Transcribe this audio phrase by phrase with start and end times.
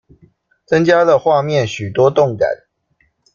[0.65, 2.49] 增加了畫面許多動感